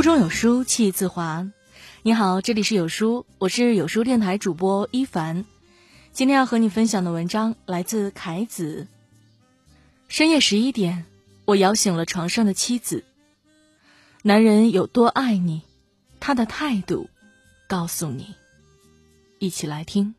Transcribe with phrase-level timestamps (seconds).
[0.00, 1.46] 书中有书气自华。
[2.00, 5.44] 你好，这里是有书，我是有书电台主播一凡。
[6.10, 8.88] 今天要和你分享的文章来自凯子。
[10.08, 11.04] 深夜十一点，
[11.44, 13.04] 我摇醒了床上的妻子。
[14.22, 15.60] 男人有多爱你，
[16.18, 17.10] 他的态度
[17.68, 18.34] 告诉你。
[19.38, 20.14] 一起来听。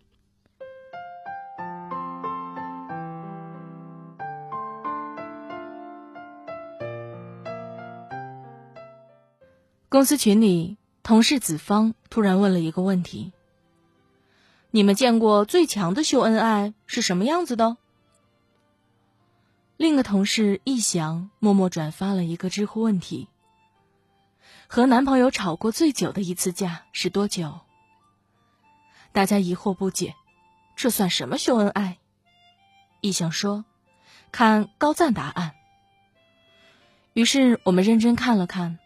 [9.92, 13.34] 公司群里，同事子芳突然问了一个问题
[14.72, 17.76] ：“你们见过最强的秀恩爱是什么样子的？”
[19.76, 23.28] 另一个同事易翔默默转发了一个知乎问题
[24.66, 27.60] ：“和男朋友吵过最久的一次架是多久？”
[29.12, 30.16] 大家疑惑不解
[30.78, 31.98] ：“这算什么秀恩爱？”
[33.02, 33.66] 易翔说
[34.32, 35.52] ：“看高赞答案。”
[37.12, 38.80] 于是我们认真看了看。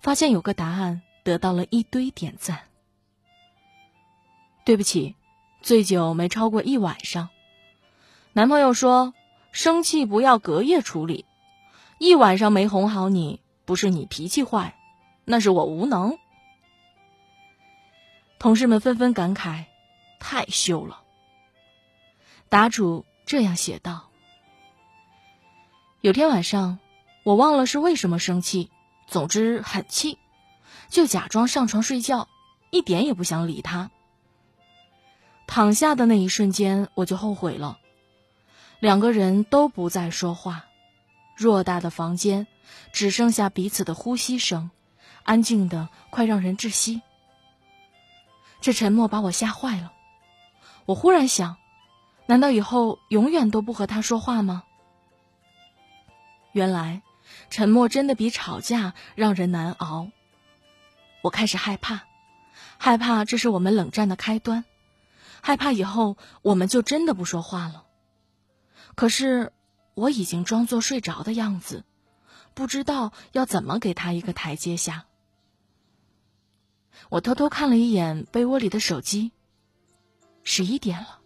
[0.00, 2.60] 发现有个答案得到了一堆点赞。
[4.64, 5.16] 对不起，
[5.62, 7.28] 醉酒没超过一晚上。
[8.32, 9.14] 男朋友说
[9.52, 11.24] ：“生气不要隔夜处理，
[11.98, 14.78] 一晚上没哄好你，不是你脾气坏，
[15.24, 16.18] 那是我无能。”
[18.38, 19.64] 同事们纷纷感慨
[20.20, 21.02] ：“太秀了。”
[22.48, 24.08] 答主这样写道
[26.00, 26.78] ：“有天晚上，
[27.24, 28.70] 我忘了是为什么生气。”
[29.10, 30.18] 总之很气，
[30.88, 32.28] 就假装上床睡觉，
[32.70, 33.90] 一点也不想理他。
[35.48, 37.78] 躺下的那一瞬间，我就后悔了。
[38.78, 40.64] 两个人都不再说话，
[41.36, 42.46] 偌大的房间
[42.92, 44.70] 只剩下彼此的呼吸声，
[45.24, 47.02] 安静的快让人窒息。
[48.60, 49.92] 这沉默把我吓坏了。
[50.86, 51.56] 我忽然想，
[52.26, 54.62] 难道以后永远都不和他说话吗？
[56.52, 57.02] 原来。
[57.50, 60.10] 沉默真的比吵架让人难熬。
[61.22, 62.02] 我开始害怕，
[62.78, 64.64] 害怕这是我们冷战的开端，
[65.42, 67.84] 害怕以后我们就真的不说话了。
[68.94, 69.52] 可是
[69.94, 71.84] 我已经装作睡着的样子，
[72.54, 75.06] 不知道要怎么给他一个台阶下。
[77.08, 79.32] 我偷偷看了一眼被窝里的手机，
[80.42, 81.20] 十一点了。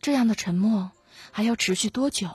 [0.00, 0.92] 这样的沉默
[1.30, 2.30] 还要持续多久？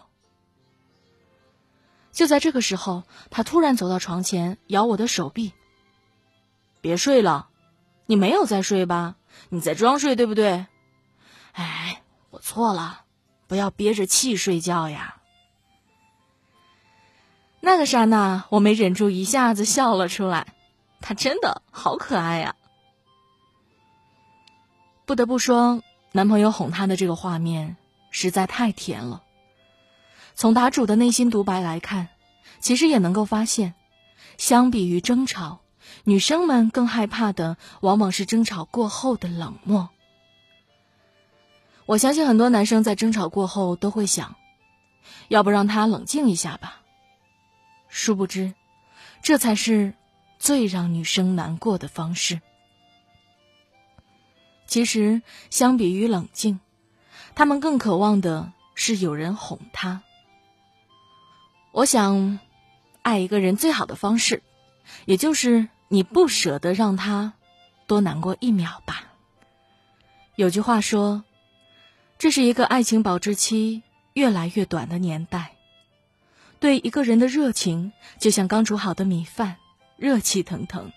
[2.16, 5.52] 就在这个时候，他突然走到床前，咬我的手臂。
[6.80, 7.50] 别睡了，
[8.06, 9.16] 你没有在睡吧？
[9.50, 10.66] 你在装睡，对不对？
[11.52, 13.02] 哎，我错了，
[13.48, 15.18] 不要憋着气睡觉呀。
[17.60, 20.54] 那个刹那，我没忍住，一下子笑了出来。
[21.02, 22.56] 他真的好可爱呀！
[25.06, 25.84] 不得不说，
[26.14, 27.76] 男朋友哄她的这个画面
[28.10, 29.22] 实在太甜了。
[30.36, 32.10] 从答主的内心独白来看，
[32.60, 33.74] 其实也能够发现，
[34.38, 35.62] 相比于争吵，
[36.04, 39.90] 女生们更害怕的往往是争吵过后的冷漠。
[41.86, 44.36] 我相信很多男生在争吵过后都会想，
[45.30, 46.82] 要不让他冷静一下吧。
[47.88, 48.54] 殊不知，
[49.22, 49.94] 这才是
[50.38, 52.42] 最让女生难过的方式。
[54.68, 56.60] 其实，相比于冷静，
[57.36, 60.04] 他们更渴望的是有人哄她。
[61.76, 62.40] 我想，
[63.02, 64.42] 爱一个人最好的方式，
[65.04, 67.34] 也就是你不舍得让他
[67.86, 69.12] 多难过一秒吧。
[70.38, 71.26] 有句话说，
[72.18, 73.84] 这是一个爱情保质期
[74.14, 75.52] 越来越短的年代。
[76.62, 77.92] 对一个人的热情，
[78.22, 79.58] 就像刚煮好的米饭，
[79.98, 80.94] 热气腾腾。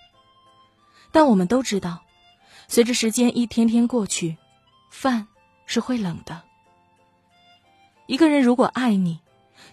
[1.10, 2.04] 但我们都知道，
[2.68, 4.36] 随着时间一天天过去，
[4.92, 5.26] 饭
[5.66, 6.42] 是会冷的。
[8.06, 9.18] 一个人如果爱你，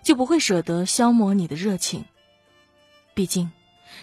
[0.04, 2.06] 就不会舍得消磨你的热情。
[3.14, 3.52] 毕竟，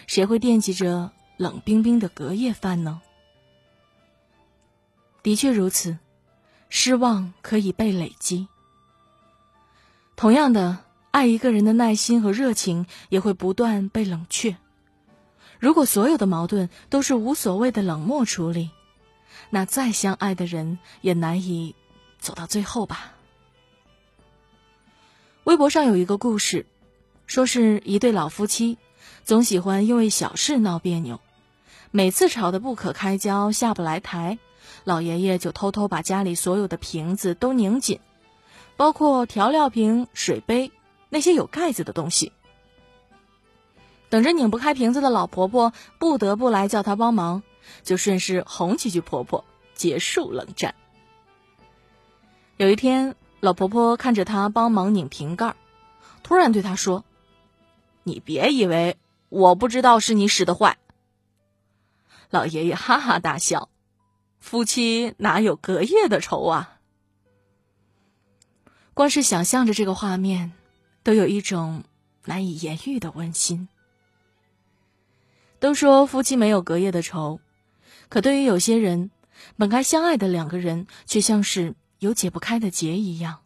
[0.07, 3.01] 谁会惦记着冷冰冰的隔夜饭呢？
[5.21, 5.97] 的确如此，
[6.69, 8.47] 失望可以被累积。
[10.15, 14.57] 同样的，爱一个人的耐心和热情也会不断被冷却。
[15.59, 18.71] 如果所有的矛盾都是无所谓的冷漠处理，
[19.49, 21.75] 那再相爱的人也难以
[22.19, 23.13] 走到最后吧。
[25.43, 26.65] 微博上有一个故事，
[27.27, 28.77] 说是一对老夫妻，
[29.25, 31.19] 总喜欢因为小事闹别扭，
[31.91, 34.39] 每次吵得不可开交、下不来台，
[34.85, 37.99] 老爷爷就偷偷把家里所有的瓶子都拧紧，
[38.77, 40.71] 包括调料瓶、水杯
[41.09, 42.31] 那些有盖子的东西。
[44.07, 47.43] 等着拧不开瓶子的老婆婆不得不来叫他帮忙，
[47.83, 49.43] 就顺势哄几句婆婆，
[49.75, 50.73] 结束冷战。
[52.55, 53.17] 有一天。
[53.43, 55.53] 老婆婆看着他帮忙拧瓶盖，
[56.23, 57.03] 突然对他说
[58.03, 58.95] ：“你别以为
[59.27, 60.77] 我不知道是你使的坏，
[62.29, 63.67] 老爷爷哈哈大笑
[64.39, 66.79] ：“夫妻哪有隔夜的仇啊？”
[68.95, 70.53] 光是想象着这个画面，
[71.03, 71.83] 都有一种
[72.23, 73.67] 难以言喻的温馨。
[75.59, 77.41] 都说夫妻没有隔夜的仇，
[78.07, 79.11] 可对于有些人，
[79.57, 83.39] 本该相爱的两个人，却像是有解不开的结一样。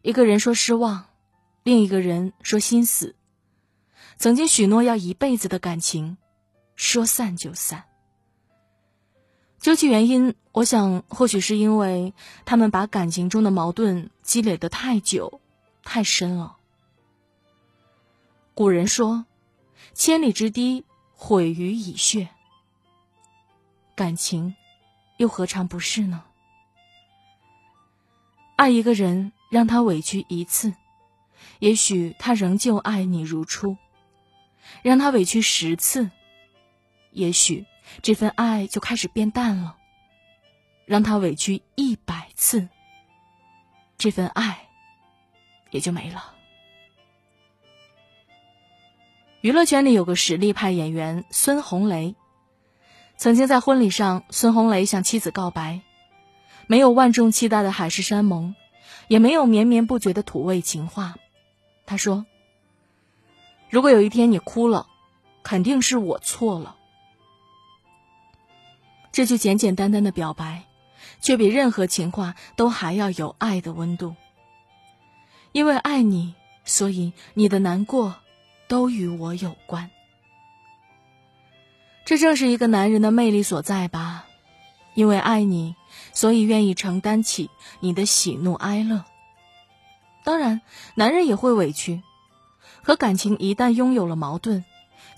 [0.00, 1.04] 一个人说失望，
[1.62, 3.14] 另一个人说心死。
[4.16, 6.16] 曾经许诺要一辈子的感情，
[6.76, 7.84] 说散就散。
[9.58, 12.14] 究其原因，我想或许是因为
[12.46, 15.42] 他们把感情中的矛盾积累的太久、
[15.82, 16.56] 太深了。
[18.54, 19.26] 古人说
[19.92, 22.30] ：“千里之堤，毁于蚁穴。”
[23.94, 24.54] 感情，
[25.18, 26.24] 又何尝不是呢？
[28.64, 30.72] 爱一个人，让他委屈一次，
[31.58, 33.76] 也许他仍旧爱你如初；
[34.80, 36.10] 让他委屈十次，
[37.10, 37.66] 也许。
[38.00, 39.76] 这份爱就开始变淡了，
[40.86, 42.66] 让他委屈一百次，
[43.98, 44.66] 这份爱
[45.70, 46.32] 也就没了。
[49.42, 52.14] 娱乐圈里有个实力派演员孙红雷，
[53.18, 55.82] 曾经在婚礼上，孙红雷向妻子告白，
[56.66, 58.54] 没有万众期待的海誓山盟，
[59.08, 61.16] 也没有绵绵不绝的土味情话。
[61.86, 62.26] 他说
[63.68, 64.86] ：“如果有一天你哭了，
[65.42, 66.76] 肯定是我错了。”
[69.12, 70.64] 这句简简单单的表白，
[71.20, 74.16] 却比任何情话都还要有爱的温度。
[75.52, 76.34] 因为爱你，
[76.64, 78.16] 所以你的难过
[78.66, 79.90] 都与我有关。
[82.04, 84.26] 这正是一个男人的魅力所在吧？
[84.94, 85.76] 因为爱你，
[86.14, 87.50] 所以愿意承担起
[87.80, 89.04] 你的喜怒哀乐。
[90.24, 90.62] 当然，
[90.94, 92.02] 男人也会委屈，
[92.82, 94.64] 可感情一旦拥有了矛盾，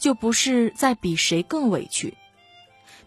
[0.00, 2.16] 就不是在比谁更委屈。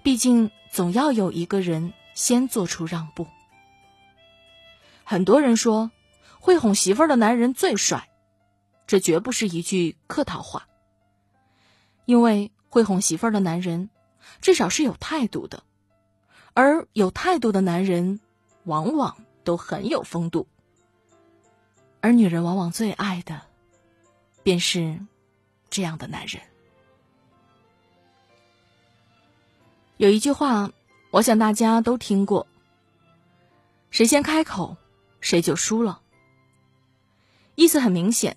[0.01, 0.51] 毕竟。
[0.71, 3.25] 总要有一个人先做出让步。
[5.03, 5.89] 很多人说，
[6.39, 8.07] 会哄媳妇儿的男人最帅，
[8.86, 10.68] 这绝不是一句客套话。
[12.06, 13.89] 因为会哄媳妇儿的男人，
[14.41, 15.63] 至少是有态度的，
[16.61, 18.19] 而有态度的男人，
[18.65, 19.15] 往往
[19.45, 20.45] 都很有风度。
[22.01, 23.44] 而女人往往最爱的，
[24.44, 25.00] 便是
[25.69, 26.41] 这样的男人。
[29.95, 30.69] 有一句话，
[31.11, 32.45] 我想大家都听过
[33.89, 34.75] ：“谁先开口，
[35.21, 36.01] 谁就输了。”
[37.55, 38.35] 意思很明显，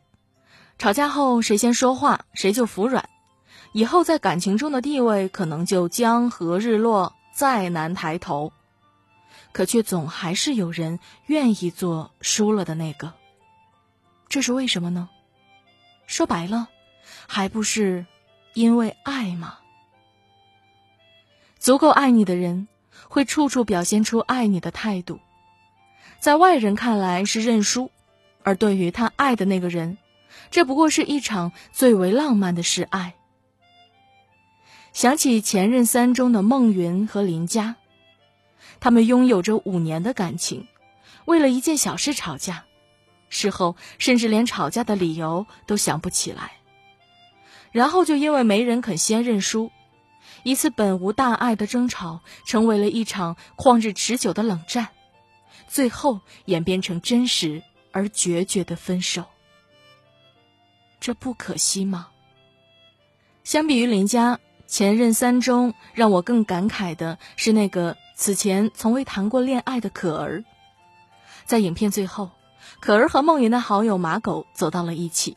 [0.78, 3.04] 吵架后谁先说话，谁就服软，
[3.72, 8.52] 以后在感情中的地位可能就江河日落，再难抬头。
[9.52, 13.12] 可却总还是有人愿意做输了的那个，
[14.28, 15.10] 这是为什么呢？
[16.06, 16.68] 说白了，
[17.28, 18.06] 还不是
[18.54, 19.58] 因为爱吗？
[21.58, 22.66] 足够爱你的人，
[23.08, 25.20] 会处处表现出爱你的态度，
[26.18, 27.90] 在外人看来是认输，
[28.42, 29.98] 而对于他爱的那个人，
[30.50, 33.14] 这不过是一场最为浪漫的示爱。
[34.92, 37.76] 想起《前任三》中的孟云和林佳，
[38.78, 40.68] 他们拥有着五年的感情，
[41.24, 42.64] 为了一件小事吵架，
[43.30, 46.52] 事后甚至连吵架的理由都想不起来，
[47.70, 49.70] 然后就因为没人肯先认输。
[50.42, 54.88] 一次本无大碍的争吵，成为了一场旷日持久的冷战，
[55.68, 59.24] 最后演变成真实而决绝的分手。
[61.00, 62.08] 这不可惜吗？
[63.42, 64.38] 相比于林佳
[64.72, 70.44] 前任三中，让我更感慨的是那个此前从未谈过恋爱的可儿。
[71.44, 72.30] 在影片最后，
[72.80, 75.36] 可儿和梦云的好友马狗走到了一起，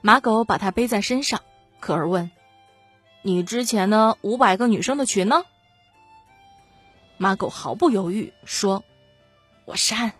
[0.00, 1.40] 马狗把他背在身上，
[1.80, 2.30] 可儿问。
[3.22, 4.16] 你之前呢？
[4.20, 5.42] 五百个女生的群呢？
[7.16, 8.84] 马狗毫不犹豫说
[9.66, 10.12] ：“我删。”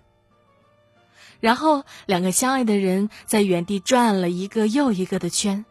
[1.39, 5.65] 然后两个相爱的人在原地转了一个又一个的圈，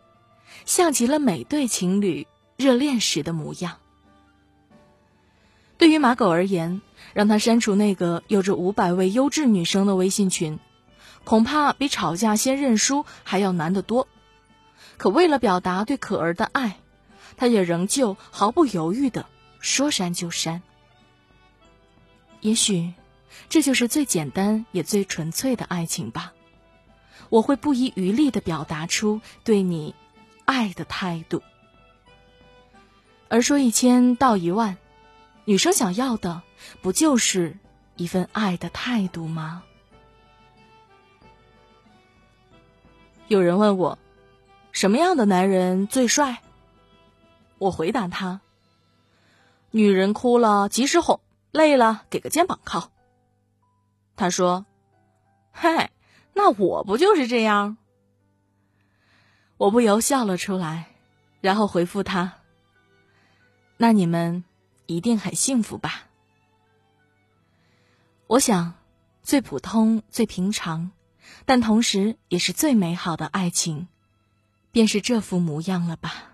[0.63, 2.25] 像极了每对情侣
[2.57, 3.77] 热恋时的模样。
[5.77, 6.81] 对于马狗而言，
[7.13, 10.59] 让他删除那个有着五百位优质女生的微信群，
[11.23, 14.07] 恐怕比吵架先认输还要难得多。
[14.97, 16.77] 可为了表达对可儿的爱，
[17.35, 19.25] 他也仍旧毫不犹豫的
[19.59, 20.61] 说删就删。
[22.39, 22.93] 也许，
[23.49, 26.31] 这就是最简单也最纯粹的爱情吧。
[27.29, 29.93] 我会不遗余力的表达出对你
[30.45, 31.41] 爱的态度。
[33.35, 34.77] 而说一千道一万，
[35.43, 36.41] 女生想要的
[36.81, 37.57] 不就是
[37.97, 39.63] 一份爱的态度吗？
[43.27, 43.99] 有人问我，
[44.71, 46.43] 什么样的男人最帅？
[47.57, 48.39] 我回答他：
[49.69, 51.19] 女人哭了及时哄，
[51.51, 52.89] 累了给个肩膀靠。
[54.15, 54.65] 他说
[55.51, 55.91] ：“嗨，
[56.31, 57.75] 那我不就是这样？”
[59.59, 60.85] 我不由笑了出来，
[61.41, 62.35] 然后回复他
[63.77, 64.43] ：“那你们
[64.85, 66.07] 一定很幸福吧？”
[68.27, 68.73] 我想，
[69.21, 70.91] 最普通、最平常，
[71.45, 73.87] 但同时也是最美好的爱情，
[74.71, 76.31] 便是这副模样了吧？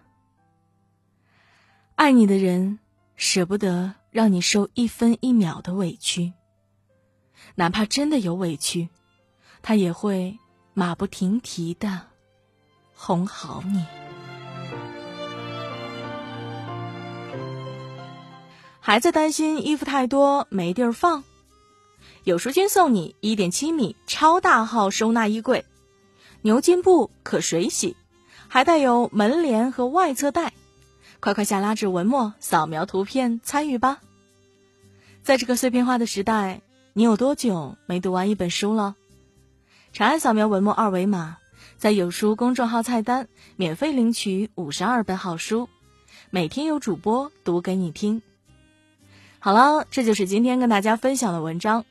[1.95, 2.79] 爱你的人，
[3.15, 6.33] 舍不得让你受一分一秒的委屈，
[7.55, 8.89] 哪怕真的有委屈，
[9.61, 10.39] 他也会
[10.73, 12.07] 马不停蹄的。
[12.95, 13.85] 哄好你，
[18.83, 21.23] 孩子担心衣服太多没地儿放，
[22.23, 25.65] 有书君送你一点七米超大号收纳衣柜，
[26.41, 27.95] 牛津布可水洗，
[28.47, 30.51] 还带有门帘和外侧袋，
[31.19, 34.01] 快快下拉至文末扫描图片参与吧。
[35.21, 36.61] 在这个碎片化的时代，
[36.93, 38.95] 你有多久没读完一本书了？
[39.93, 41.37] 长按扫描文末二维码。
[41.77, 45.69] 在有书公众号菜单免费领取五十二本好书，
[46.31, 48.23] 每天有主播读给你听。
[49.43, 51.83] 好了，这就是今天跟大家分享的文章。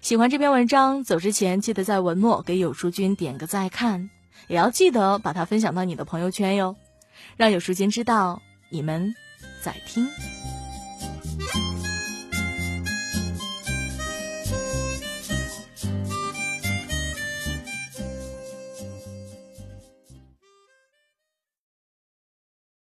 [0.00, 4.10] 喜欢这篇文章，走之前记得在文末给有书君点个再看，
[4.46, 6.76] 也要记得把它分享到你的朋友圈哟，
[7.36, 9.12] 让有书君知道你们
[9.60, 10.06] 在听。